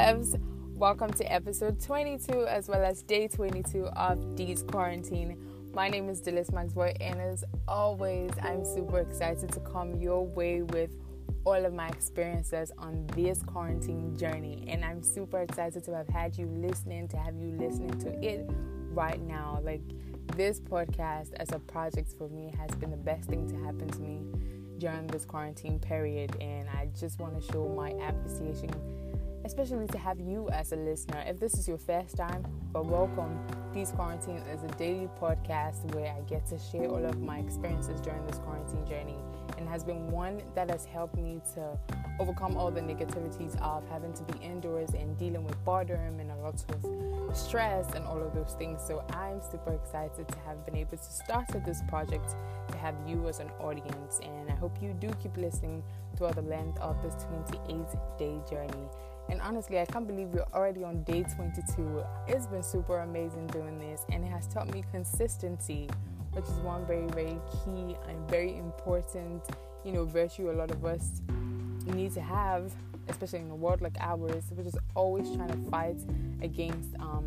[0.00, 0.40] Bevs.
[0.76, 5.36] Welcome to episode 22 as well as day 22 of D's Quarantine.
[5.74, 10.62] My name is Dillis Maxboy, and as always, I'm super excited to come your way
[10.62, 10.88] with
[11.44, 14.64] all of my experiences on this quarantine journey.
[14.68, 18.48] And I'm super excited to have had you listening, to have you listening to it
[18.92, 19.60] right now.
[19.62, 19.82] Like,
[20.34, 24.00] this podcast as a project for me has been the best thing to happen to
[24.00, 24.22] me
[24.78, 28.70] during this quarantine period, and I just want to show my appreciation
[29.44, 31.22] especially to have you as a listener.
[31.26, 33.38] If this is your first time, well, welcome.
[33.72, 38.00] D's Quarantine is a daily podcast where I get to share all of my experiences
[38.00, 39.16] during this quarantine journey
[39.58, 41.78] and has been one that has helped me to
[42.18, 46.36] overcome all the negativities of having to be indoors and dealing with boredom and a
[46.36, 48.82] lot of stress and all of those things.
[48.86, 52.34] So I'm super excited to have been able to start this project
[52.68, 55.82] to have you as an audience and I hope you do keep listening
[56.16, 57.86] throughout the length of this 28
[58.18, 58.88] day journey.
[59.30, 62.02] And honestly, I can't believe we're already on day 22.
[62.26, 65.88] It's been super amazing doing this, and it has taught me consistency,
[66.32, 69.42] which is one very, very key and very important,
[69.84, 71.22] you know, virtue a lot of us
[71.86, 72.72] need to have,
[73.08, 75.98] especially in a world like ours, which is always trying to fight
[76.42, 77.26] against um,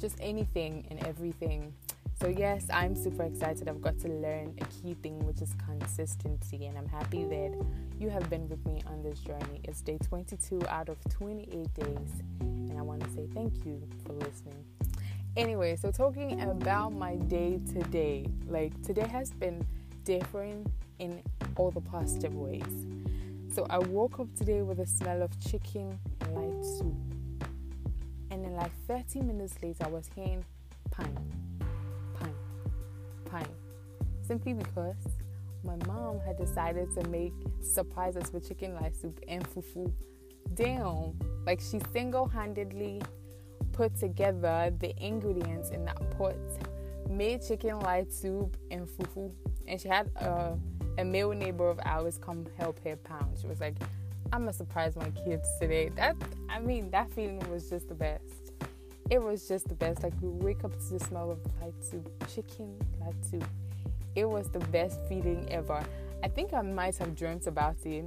[0.00, 1.72] just anything and everything.
[2.22, 3.68] So, yes, I'm super excited.
[3.68, 7.66] I've got to learn a key thing, which is consistency, and I'm happy that
[7.98, 9.60] you have been with me on this journey.
[9.64, 14.12] It's day 22 out of 28 days, and I want to say thank you for
[14.12, 14.64] listening.
[15.36, 19.66] Anyway, so talking about my day today, like today has been
[20.04, 20.68] different
[21.00, 21.20] in
[21.56, 22.86] all the positive ways.
[23.52, 26.94] So, I woke up today with a smell of chicken and light soup,
[28.30, 30.44] and then, like 30 minutes later, I was hearing
[30.92, 31.41] pine
[34.32, 34.96] simply because
[35.62, 39.92] my mom had decided to make surprises with chicken light soup and fufu.
[40.54, 43.02] Damn, like she single-handedly
[43.72, 46.34] put together the ingredients in that pot,
[47.10, 49.30] made chicken light soup and fufu,
[49.68, 50.56] and she had a,
[50.96, 53.36] a male neighbor of ours come help her pound.
[53.38, 53.76] She was like,
[54.32, 56.16] "I'm gonna surprise my kids today." That
[56.48, 58.42] I mean, that feeling was just the best
[59.10, 60.02] it was just the best.
[60.02, 63.44] Like we wake up to the smell of light soup, chicken light soup.
[64.14, 65.82] It was the best feeling ever.
[66.22, 68.04] I think I might have dreamt about it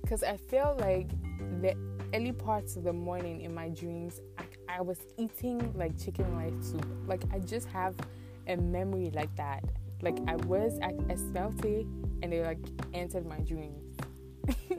[0.00, 1.08] because I felt like
[1.60, 1.76] the
[2.14, 6.70] early parts of the morning in my dreams, I, I was eating like chicken rice
[6.70, 6.86] soup.
[7.06, 7.94] Like I just have
[8.46, 9.64] a memory like that.
[10.02, 11.86] Like I was, I, I smelt it
[12.22, 12.58] and it like
[12.94, 13.96] entered my dreams.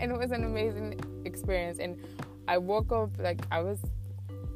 [0.00, 1.78] and it was an amazing experience.
[1.78, 2.04] And
[2.48, 3.80] I woke up like I was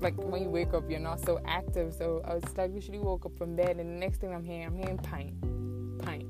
[0.04, 1.94] like when you wake up, you're not so active.
[1.94, 4.66] So I was like, literally woke up from bed, and the next thing I'm hearing,
[4.66, 5.34] I'm hearing pint,
[6.04, 6.26] pint,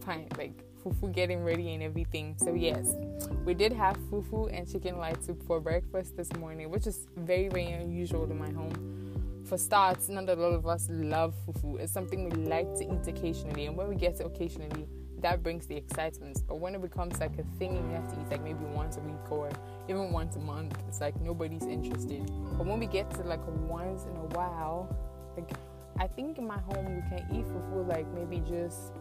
[0.00, 2.34] pint, like fufu getting ready and everything.
[2.38, 2.96] So yes,
[3.44, 7.48] we did have fufu and chicken light soup for breakfast this morning, which is very
[7.48, 9.44] very unusual in my home.
[9.44, 11.78] For starts, not a lot of us love fufu.
[11.78, 14.88] It's something we like to eat occasionally, and when we get it occasionally,
[15.22, 16.42] that brings the excitement.
[16.46, 19.00] But when it becomes like a thing you have to eat like maybe once a
[19.00, 19.50] week or
[19.88, 22.26] even once a month, it's like nobody's interested.
[22.58, 24.94] But when we get to like once in a while,
[25.36, 25.50] like
[25.98, 28.92] I think in my home we can eat fufu like maybe just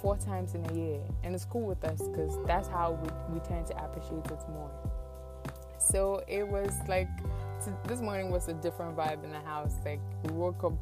[0.00, 3.40] four times in a year, and it's cool with us because that's how we, we
[3.40, 4.70] tend to appreciate it more.
[5.78, 7.08] So it was like
[7.86, 9.74] this morning was a different vibe in the house.
[9.84, 10.74] Like we woke up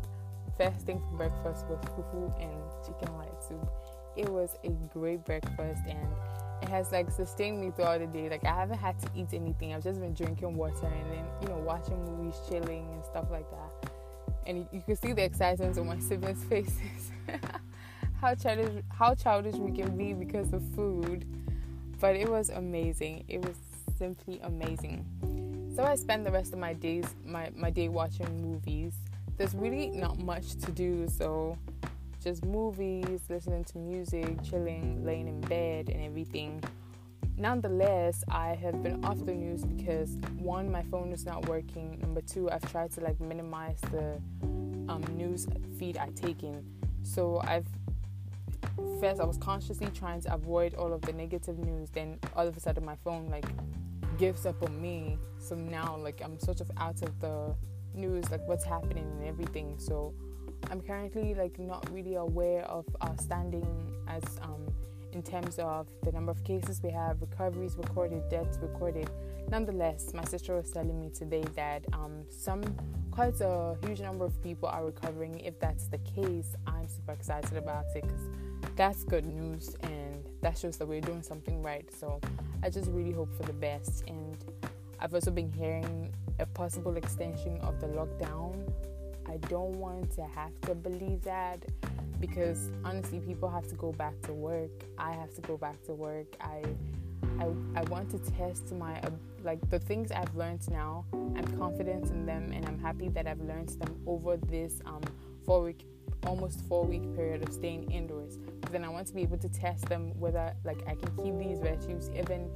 [0.59, 3.69] first thing for breakfast was fufu and chicken light soup
[4.17, 6.09] it was a great breakfast and
[6.63, 8.29] it has like sustained me throughout the day.
[8.29, 9.75] Like I haven't had to eat anything.
[9.75, 13.51] I've just been drinking water and then you know watching movies, chilling and stuff like
[13.51, 13.91] that.
[14.47, 17.13] And you, you can see the excitement on my siblings' faces.
[18.21, 21.27] how childish how childish we can be because of food.
[22.01, 23.25] But it was amazing.
[23.29, 23.57] It was
[23.99, 25.07] simply amazing.
[25.77, 28.95] So I spend the rest of my days my, my day watching movies.
[29.37, 31.59] There's really not much to do, so
[32.25, 36.65] just movies, listening to music, chilling, laying in bed, and everything.
[37.37, 41.99] Nonetheless, I have been off the news because one, my phone is not working.
[42.01, 44.19] Number two, I've tried to like minimize the
[44.89, 45.47] um, news
[45.79, 46.65] feed I take in.
[47.03, 47.67] So I've
[49.01, 51.91] first I was consciously trying to avoid all of the negative news.
[51.91, 53.47] Then all of a sudden my phone like
[54.17, 55.19] gives up on me.
[55.39, 57.55] So now like I'm sort of out of the
[57.95, 59.75] news, like what's happening and everything.
[59.79, 60.15] So
[60.71, 63.67] I'm currently like not really aware of our standing
[64.09, 64.67] as um,
[65.13, 69.09] in terms of the number of cases we have, recoveries recorded, deaths recorded.
[69.51, 72.63] Nonetheless, my sister was telling me today that um, some
[73.11, 75.39] quite a huge number of people are recovering.
[75.41, 78.29] If that's the case, I'm super excited about it because
[78.77, 81.89] that's good news and that shows that we're doing something right.
[81.95, 82.21] So
[82.63, 84.37] I just really hope for the best and
[84.99, 88.73] I've also been hearing a possible extension of the lockdown.
[89.35, 91.65] I don't want to have to believe that
[92.21, 94.71] because honestly, people have to go back to work.
[94.97, 96.27] I have to go back to work.
[96.41, 96.63] I
[97.41, 99.01] I, I want to test my
[99.43, 101.05] like the things I've learned now.
[101.13, 105.03] I'm confident in them, and I'm happy that I've learned them over this um,
[105.45, 105.85] four week,
[106.27, 108.39] almost four week period of staying indoors.
[108.61, 111.37] But then I want to be able to test them whether like I can keep
[111.39, 112.49] these virtues even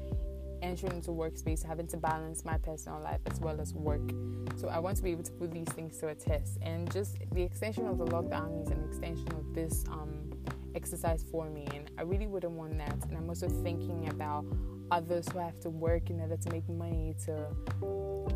[0.62, 4.10] entering into workspace, having to balance my personal life as well as work.
[4.56, 7.16] So I want to be able to put these things to a test, and just
[7.32, 9.84] the extension of the lockdown is an extension of this.
[9.90, 10.32] Um,
[10.74, 14.44] exercise for me and I really wouldn't want that and I'm also thinking about
[14.90, 17.34] others who have to work in order to make money to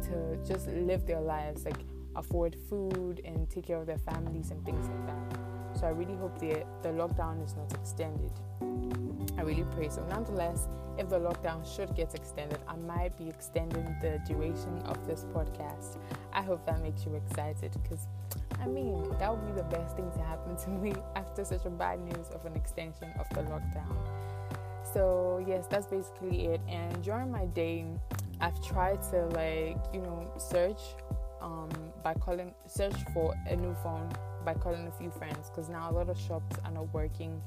[0.09, 1.85] to just live their lives like
[2.17, 5.39] afford food and take care of their families and things like that
[5.79, 8.33] so I really hope the the lockdown is not extended
[9.39, 10.69] I really pray so nonetheless
[10.99, 15.99] if the lockdown should get extended I might be extending the duration of this podcast
[16.33, 18.07] I hope that makes you excited because
[18.63, 21.71] I mean, that would be the best thing to happen to me after such a
[21.71, 23.97] bad news of an extension of the lockdown.
[24.95, 26.61] So, yes, that's basically it.
[26.69, 27.87] And during my day,
[28.41, 30.81] I've tried to, like, you know, search
[31.41, 31.71] um,
[32.05, 34.09] by calling, search for a new phone
[34.45, 37.41] by calling a few friends because now a lot of shops are not working.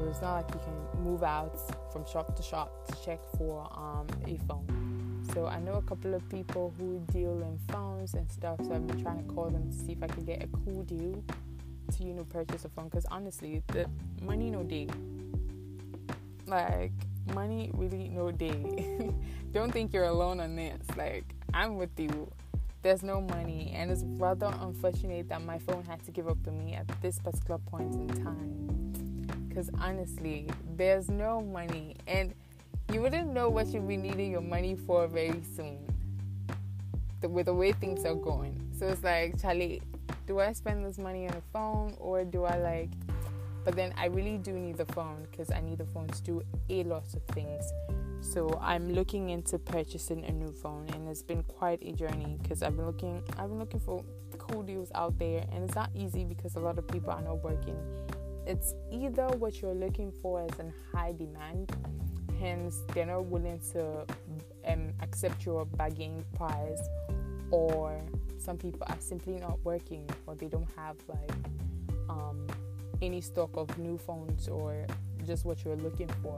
[0.00, 1.58] So, it's not like you can move out
[1.92, 5.20] from shop to shop to check for um, a phone.
[5.34, 8.58] So I know a couple of people who deal in phones and stuff.
[8.64, 10.82] So I've been trying to call them to see if I can get a cool
[10.84, 11.22] deal
[11.96, 12.86] to you know purchase a phone.
[12.88, 13.88] Because honestly, the
[14.22, 14.88] money no day.
[16.46, 16.92] Like
[17.34, 19.12] money really no day.
[19.52, 20.80] Don't think you're alone on this.
[20.96, 22.30] Like I'm with you.
[22.82, 26.50] There's no money, and it's rather unfortunate that my phone had to give up to
[26.50, 28.69] me at this particular point in time.
[29.50, 32.32] Because honestly, there's no money, and
[32.90, 35.78] you wouldn't know what you'd be needing your money for very soon
[37.20, 38.58] the, with the way things are going.
[38.78, 39.82] So it's like, Charlie,
[40.26, 42.90] do I spend this money on a phone or do I like.
[43.64, 46.42] But then I really do need the phone because I need the phone to do
[46.70, 47.70] a lot of things.
[48.22, 52.62] So I'm looking into purchasing a new phone, and it's been quite a journey because
[52.62, 54.04] I've been looking, I've been looking for
[54.38, 57.42] cool deals out there, and it's not easy because a lot of people are not
[57.42, 57.76] working.
[58.50, 61.70] It's either what you're looking for is in high demand,
[62.40, 64.04] hence they're not willing to
[64.66, 66.82] um, accept your bargain price
[67.52, 68.02] or
[68.38, 71.30] some people are simply not working or they don't have like
[72.08, 72.44] um,
[73.00, 74.84] any stock of new phones or
[75.24, 76.36] just what you're looking for.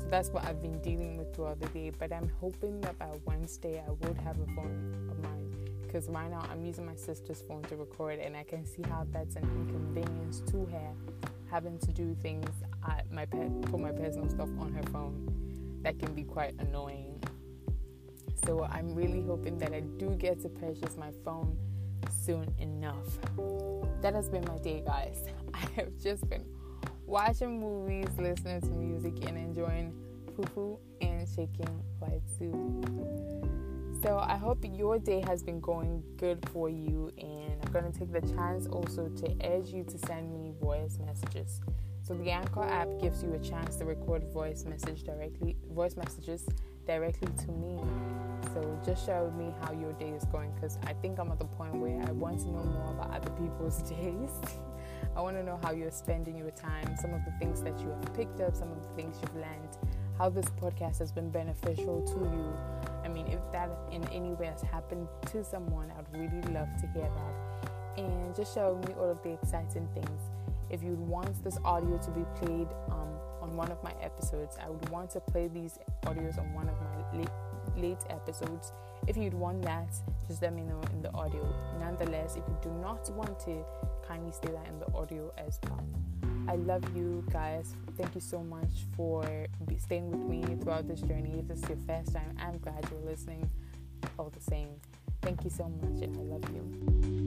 [0.00, 3.08] So that's what i've been dealing with throughout the day but i'm hoping that by
[3.24, 5.50] wednesday i would have a phone of mine
[5.82, 9.06] because right now i'm using my sister's phone to record and i can see how
[9.12, 10.92] that's an inconvenience to her
[11.54, 12.50] having to do things
[12.88, 17.22] at my pet put my personal stuff on her phone that can be quite annoying.
[18.44, 21.56] So I'm really hoping that I do get to purchase my phone
[22.24, 23.06] soon enough.
[24.02, 25.22] That has been my day, guys.
[25.54, 26.44] I have just been
[27.06, 29.94] watching movies, listening to music, and enjoying
[30.36, 32.90] fufu and chicken light soup.
[34.04, 38.12] So I hope your day has been going good for you, and I'm to take
[38.12, 41.62] the chance also to urge you to send me voice messages.
[42.02, 46.46] So the Anchor app gives you a chance to record voice message directly, voice messages
[46.86, 47.80] directly to me.
[48.52, 51.38] So just share with me how your day is going because I think I'm at
[51.38, 54.32] the point where I want to know more about other people's days.
[55.16, 57.88] I want to know how you're spending your time, some of the things that you
[57.88, 59.78] have picked up, some of the things you've learned,
[60.18, 62.83] how this podcast has been beneficial to you.
[63.04, 66.86] I mean, if that in any way has happened to someone, I'd really love to
[66.88, 67.70] hear that.
[67.98, 70.20] And just with me all of the exciting things
[70.70, 73.08] if you want this audio to be played um,
[73.40, 76.74] on one of my episodes, I would want to play these audios on one of
[76.80, 77.28] my late,
[77.76, 78.72] late episodes.
[79.06, 79.94] If you'd want that,
[80.26, 81.46] just let me know in the audio.
[81.78, 83.64] Nonetheless, if you do not want to,
[84.06, 85.86] kindly say that in the audio as well.
[86.46, 87.74] I love you guys.
[87.96, 89.24] Thank you so much for
[89.78, 91.38] staying with me throughout this journey.
[91.40, 93.50] If this is your first time, I'm glad you're listening
[94.18, 94.68] all the same.
[95.22, 97.23] Thank you so much, and I love you.